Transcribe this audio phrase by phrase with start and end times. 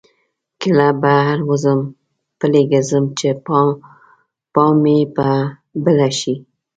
[0.61, 1.79] کله بهر وځم
[2.39, 3.29] پلی ګرځم چې
[4.53, 5.27] پام مې په
[5.83, 6.35] بله شي.